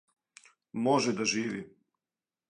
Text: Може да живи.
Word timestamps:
Може 0.87 1.13
да 1.19 1.25
живи. 1.33 1.61